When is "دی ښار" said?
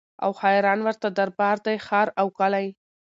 1.65-2.07